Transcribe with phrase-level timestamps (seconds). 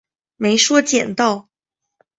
[0.57, 1.47] 说没捡到